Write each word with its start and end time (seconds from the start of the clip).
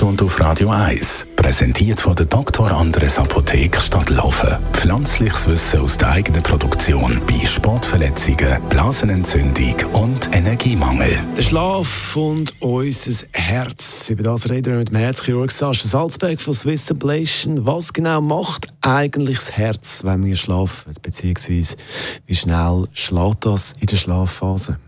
Sprechstunde 0.00 0.24
auf 0.24 0.40
Radio 0.40 0.70
1, 0.70 1.26
präsentiert 1.36 2.00
von 2.00 2.14
der 2.14 2.24
Dr. 2.24 2.70
Andres 2.70 3.18
Apotheke 3.18 3.78
Stadtlaufen. 3.78 4.56
Pflanzliches 4.72 5.46
Wissen 5.46 5.80
aus 5.80 5.98
der 5.98 6.12
eigenen 6.12 6.42
Produktion 6.42 7.20
bei 7.26 7.44
Sportverletzungen, 7.44 8.62
Blasenentzündung 8.70 9.74
und 9.92 10.34
Energiemangel. 10.34 11.18
Der 11.36 11.42
Schlaf 11.42 12.16
und 12.16 12.54
unser 12.60 13.26
Herz. 13.32 14.08
Über 14.08 14.22
das 14.22 14.48
reden 14.48 14.72
wir 14.72 14.78
mit 14.78 14.88
dem 14.88 14.96
Herzchirurg 14.96 15.50
Sascha 15.50 15.86
Salzberg 15.86 16.40
von 16.40 16.54
Swiss 16.54 16.90
Ablation. 16.90 17.66
Was 17.66 17.92
genau 17.92 18.22
macht 18.22 18.68
eigentlich 18.80 19.36
das 19.36 19.52
Herz, 19.52 20.00
wenn 20.02 20.24
wir 20.24 20.36
schlafen? 20.36 20.94
Beziehungsweise 21.02 21.76
wie 22.24 22.36
schnell 22.36 22.86
schlägt 22.94 23.44
das 23.44 23.74
in 23.78 23.86
der 23.86 23.96
Schlafphase? 23.96 24.78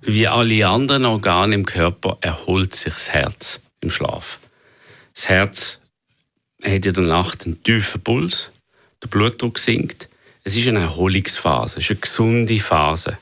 Wie 0.00 0.26
alle 0.26 0.66
anderen 0.66 1.04
Organe 1.04 1.54
im 1.54 1.64
Körper 1.64 2.18
erholt 2.20 2.74
sich 2.74 2.94
das 2.94 3.10
Herz 3.10 3.60
im 3.80 3.90
Schlaf. 3.90 4.38
Das 5.14 5.28
Herz 5.28 5.78
hat 6.62 6.86
in 6.86 6.92
der 6.92 7.04
Nacht 7.04 7.44
einen 7.44 7.62
tiefen 7.62 8.00
Puls, 8.02 8.50
der 9.02 9.08
Blutdruck 9.08 9.58
sinkt. 9.58 10.08
Es 10.44 10.56
ist 10.56 10.68
eine 10.68 10.80
Erholungsphase, 10.80 11.78
es 11.78 11.84
ist 11.84 11.90
eine 11.90 12.00
gesunde 12.00 12.58
Phase 12.60 13.18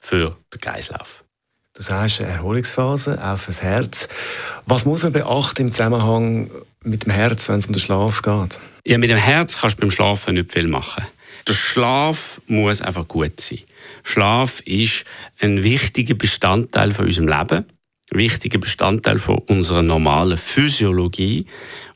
für 0.00 0.36
den 0.52 0.60
Kreislauf. 0.60 1.24
Du 1.74 1.82
sagst 1.82 2.20
eine 2.20 2.30
Erholungsphase, 2.30 3.22
auch 3.24 3.38
fürs 3.38 3.62
Herz. 3.62 4.08
Was 4.66 4.84
muss 4.84 5.02
man 5.02 5.12
beachten 5.12 5.62
im 5.62 5.72
Zusammenhang 5.72 6.50
mit 6.82 7.04
dem 7.04 7.12
Herz, 7.12 7.48
wenn 7.48 7.58
es 7.58 7.66
um 7.66 7.72
den 7.72 7.80
Schlaf 7.80 8.22
geht? 8.22 8.60
Ja, 8.84 8.98
mit 8.98 9.10
dem 9.10 9.18
Herz 9.18 9.58
kannst 9.58 9.76
du 9.76 9.80
beim 9.80 9.90
Schlafen 9.90 10.34
nicht 10.34 10.52
viel 10.52 10.66
machen. 10.66 11.06
Der 11.46 11.54
Schlaf 11.54 12.40
muss 12.46 12.82
einfach 12.82 13.06
gut 13.08 13.40
sein. 13.40 13.60
Schlaf 14.02 14.60
ist 14.60 15.04
ein 15.38 15.62
wichtiger 15.62 16.14
Bestandteil 16.14 16.92
von 16.92 17.06
unserem 17.06 17.28
Leben 17.28 17.64
wichtiger 18.10 18.58
Bestandteil 18.58 19.18
von 19.18 19.38
unserer 19.38 19.82
normalen 19.82 20.38
Physiologie 20.38 21.46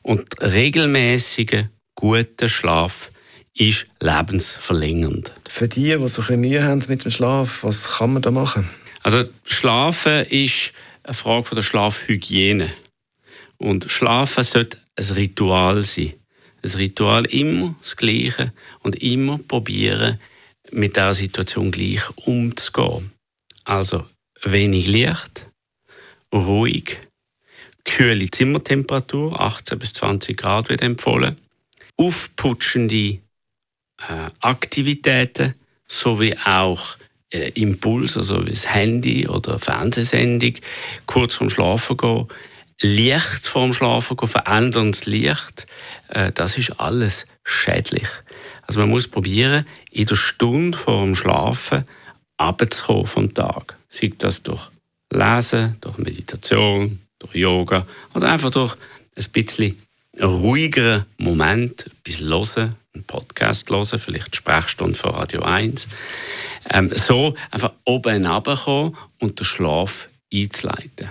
und 0.01 0.41
regelmäßiger 0.41 1.69
guter 1.95 2.49
Schlaf 2.49 3.11
ist 3.53 3.87
lebensverlängernd. 4.01 5.33
Für 5.47 5.67
die, 5.67 5.83
die 5.83 5.91
so 5.91 5.97
ein 5.97 6.27
bisschen 6.27 6.41
Mühe 6.41 6.63
haben 6.63 6.83
mit 6.87 7.05
dem 7.05 7.11
Schlaf, 7.11 7.63
was 7.63 7.89
kann 7.97 8.13
man 8.13 8.21
da 8.21 8.31
machen? 8.31 8.69
Also 9.01 9.23
Schlafen 9.45 10.25
ist 10.25 10.73
eine 11.03 11.13
Frage 11.13 11.45
von 11.45 11.55
der 11.55 11.63
Schlafhygiene 11.63 12.71
und 13.57 13.89
Schlafen 13.89 14.43
sollte 14.43 14.77
ein 14.97 15.05
Ritual 15.05 15.83
sein. 15.83 16.13
Ein 16.63 16.71
Ritual 16.71 17.25
immer 17.25 17.75
das 17.79 17.95
Gleiche 17.95 18.51
und 18.81 19.01
immer 19.01 19.37
probieren, 19.37 20.19
mit 20.71 20.97
der 20.97 21.13
Situation 21.13 21.71
gleich 21.71 22.01
umzugehen. 22.17 23.11
Also 23.63 24.05
wenig 24.43 24.87
Licht, 24.87 25.49
ruhig, 26.35 26.97
kühle 27.83 28.29
Zimmertemperatur, 28.29 29.39
18 29.39 29.79
bis 29.79 29.93
20 29.93 30.37
Grad 30.37 30.69
wird 30.69 30.81
empfohlen, 30.81 31.37
aufputschende 31.97 32.95
äh, 32.95 34.29
Aktivitäten 34.41 35.53
sowie 35.87 36.35
auch 36.43 36.97
äh, 37.29 37.49
Impuls, 37.51 38.17
also 38.17 38.45
wie 38.45 38.51
das 38.51 38.73
Handy 38.73 39.27
oder 39.27 39.59
Fernsehsendung, 39.59 40.55
kurz 41.05 41.35
vorm 41.35 41.49
Schlafen 41.49 41.97
gehen, 41.97 42.27
Licht 42.81 43.47
vorm 43.47 43.73
Schlafen 43.73 44.17
gehen, 44.17 44.27
veränderndes 44.27 45.05
Licht, 45.05 45.67
äh, 46.09 46.31
das 46.31 46.57
ist 46.57 46.79
alles 46.79 47.27
schädlich. 47.43 48.07
Also 48.63 48.79
man 48.79 48.89
muss 48.89 49.07
probieren, 49.07 49.65
in 49.91 50.07
der 50.07 50.15
Stunde 50.15 50.77
vor 50.77 51.03
dem 51.03 51.15
Schlafen 51.15 51.85
abzukommen 52.37 53.05
vom 53.05 53.33
Tag. 53.33 53.77
Sei 53.87 54.11
das 54.17 54.43
durch 54.43 54.69
Lesen, 55.15 55.77
durch 55.81 55.97
Meditation, 55.97 56.99
durch 57.19 57.35
Yoga 57.35 57.85
oder 58.13 58.31
einfach 58.31 58.51
durch 58.51 58.75
ein 59.15 59.25
bisschen 59.31 59.81
ruhigeren 60.21 61.05
Moment, 61.17 61.91
etwas 62.05 62.19
hören, 62.21 62.75
einen 62.93 63.03
Podcast 63.03 63.69
hören, 63.69 63.99
vielleicht 63.99 64.33
die 64.33 64.37
Sprechstunde 64.37 64.95
von 64.95 65.11
Radio 65.11 65.41
1. 65.41 65.87
Ähm, 66.69 66.91
so 66.95 67.35
einfach 67.51 67.73
oben 67.83 68.25
runterkommen 68.25 68.95
und 69.19 69.39
den 69.39 69.45
Schlaf 69.45 70.09
einzuleiten. 70.33 71.09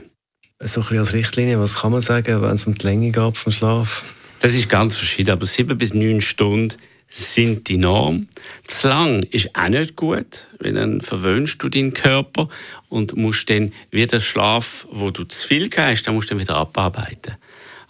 So 0.60 0.80
ein 0.80 0.84
bisschen 0.84 0.98
als 0.98 1.12
Richtlinie, 1.12 1.60
was 1.60 1.80
kann 1.80 1.92
man 1.92 2.00
sagen, 2.00 2.40
wenn 2.40 2.54
es 2.54 2.66
um 2.66 2.74
die 2.74 2.86
Länge 2.86 3.10
geht 3.10 3.36
vom 3.36 3.52
Schlaf? 3.52 4.04
Das 4.40 4.54
ist 4.54 4.68
ganz 4.68 4.96
verschieden, 4.96 5.30
aber 5.30 5.46
sieben 5.46 5.76
bis 5.76 5.94
neun 5.94 6.20
Stunden 6.20 6.76
sind 7.14 7.68
die 7.68 7.76
Norm. 7.76 8.26
Zu 8.64 8.88
lang 8.88 9.22
ist 9.22 9.54
auch 9.54 9.68
nicht 9.68 9.94
gut, 9.94 10.46
weil 10.58 10.72
dann 10.72 11.00
verwöhnst 11.00 11.62
du 11.62 11.68
deinen 11.68 11.94
Körper 11.94 12.48
und 12.88 13.16
musst 13.16 13.48
dann 13.50 13.72
wieder 13.92 14.20
Schlaf, 14.20 14.88
wo 14.90 15.10
du 15.10 15.22
zu 15.22 15.46
viel 15.46 15.70
hast, 15.76 16.02
dann 16.02 16.14
musst 16.16 16.28
du 16.28 16.34
dann 16.34 16.42
wieder 16.42 16.56
abarbeiten. 16.56 17.36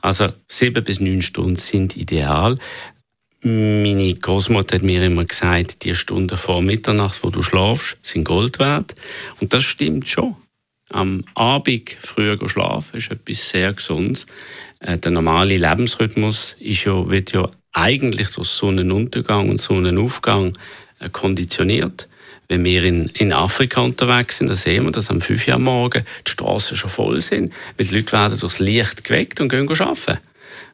Also 0.03 0.29
sieben 0.47 0.85
bis 0.85 1.01
neun 1.01 1.23
Stunden 1.23 1.57
sind 1.57 1.97
ideal. 1.97 2.59
Meine 3.41 4.13
Großmutter 4.13 4.77
hat 4.77 4.83
mir 4.83 5.03
immer 5.03 5.25
gesagt, 5.25 5.85
die 5.85 5.95
Stunden 5.95 6.37
vor 6.37 6.61
Mitternacht, 6.61 7.23
wo 7.23 7.31
du 7.31 7.43
schlafst, 7.43 7.97
sind 8.03 8.25
Gold 8.25 8.59
wert. 8.59 8.95
Und 9.41 9.55
das 9.55 9.65
stimmt 9.65 10.07
schon. 10.07 10.37
Am 10.91 11.25
Abend 11.35 11.97
früher 11.99 12.39
schlafen 12.47 12.99
ist 12.99 13.11
etwas 13.11 13.49
sehr 13.49 13.73
Gesundes. 13.73 14.27
Äh, 14.81 14.99
der 14.99 15.13
normale 15.13 15.57
Lebensrhythmus 15.57 16.57
ist 16.61 16.85
ja, 16.85 17.09
wird 17.09 17.33
ja 17.33 17.51
eigentlich 17.75 18.29
durch 18.31 18.49
Sonnenuntergang 18.49 19.51
und 19.51 19.61
Sonnenaufgang 19.61 20.57
äh, 21.01 21.11
konditioniert. 21.11 22.09
Wenn 22.49 22.65
wir 22.65 22.85
in, 22.85 23.09
in 23.11 23.33
Afrika 23.33 23.81
unterwegs 23.81 24.39
sind, 24.39 24.49
dann 24.49 24.57
sehen 24.57 24.85
wir, 24.85 24.93
dass 24.93 25.11
am 25.11 25.21
5 25.21 25.49
Uhr 25.49 25.59
morgen 25.59 26.05
die 26.27 26.31
Straßen 26.31 26.77
schon 26.77 26.91
voll 26.91 27.21
sind, 27.21 27.53
weil 27.77 27.87
die 27.87 27.97
Leute 27.97 28.13
werden 28.13 28.39
durchs 28.39 28.59
Licht 28.59 29.05
geweckt 29.05 29.41
und 29.41 29.49
gehen 29.49 29.69
arbeiten. 29.69 30.19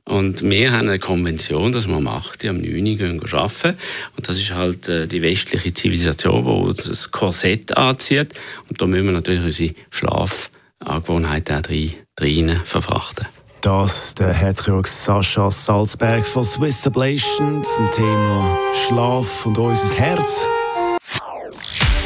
Und 0.05 0.43
wir 0.43 0.72
haben 0.72 0.89
eine 0.89 0.99
Konvention, 0.99 1.71
dass 1.72 1.87
wir 1.87 1.94
am 1.94 2.09
8. 2.09 2.44
am 2.47 2.60
9. 2.60 2.75
Uhr 2.75 2.97
gehen 2.97 3.22
arbeiten. 3.33 3.77
Und 4.16 4.28
das 4.28 4.39
ist 4.39 4.53
halt 4.53 4.89
äh, 4.89 5.06
die 5.06 5.22
westliche 5.22 5.72
Zivilisation, 5.72 6.44
die 6.44 6.50
uns 6.50 6.84
das 6.84 7.10
Korsett 7.10 7.77
anzieht. 7.77 8.33
Und 8.69 8.81
da 8.81 8.87
müssen 8.87 9.06
wir 9.06 9.12
natürlich 9.12 9.44
unsere 9.44 9.75
Schlafangewohnheiten 9.91 11.56
auch 11.56 12.21
rein 12.21 12.60
verfrachten. 12.65 13.27
Das 13.60 14.15
der 14.15 14.32
Herzchirurg 14.32 14.88
Sascha 14.88 15.50
Salzberg 15.50 16.25
von 16.25 16.44
Swiss 16.44 16.87
Ablation 16.87 17.62
zum 17.62 17.91
Thema 17.91 18.59
Schlaf 18.72 19.44
und 19.44 19.59
unser 19.59 19.94
Herz. 19.97 20.47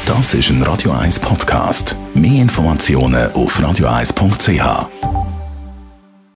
Das 0.05 0.33
ist 0.33 0.49
ein 0.49 0.61
Radio 0.63 0.91
1 0.91 1.19
Podcast. 1.19 1.95
Mehr 2.13 2.41
Informationen 2.41 3.31
auf 3.31 3.57
radio1.ch. 3.59 5.14